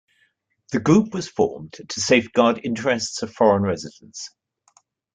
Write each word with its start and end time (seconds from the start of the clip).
The 0.71 0.79
group 0.79 1.13
was 1.13 1.27
formed 1.27 1.73
to 1.73 2.01
safeguard 2.01 2.61
interests 2.63 3.21
of 3.21 3.31
foreign 3.31 3.61
residents. 3.61 4.31